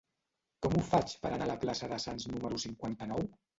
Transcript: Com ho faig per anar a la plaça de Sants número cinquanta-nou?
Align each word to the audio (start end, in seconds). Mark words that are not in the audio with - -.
Com 0.65 0.77
ho 0.77 0.81
faig 0.87 1.13
per 1.27 1.31
anar 1.35 1.47
a 1.49 1.51
la 1.53 1.59
plaça 1.65 1.91
de 1.93 2.01
Sants 2.07 2.29
número 2.35 2.61
cinquanta-nou? 2.67 3.33